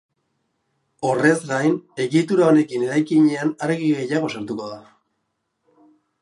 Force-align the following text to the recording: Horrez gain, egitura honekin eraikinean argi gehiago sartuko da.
Horrez 1.09 1.35
gain, 1.49 1.75
egitura 2.05 2.47
honekin 2.53 2.87
eraikinean 2.87 3.53
argi 3.67 3.91
gehiago 4.01 4.33
sartuko 4.39 4.73
da. 4.75 4.81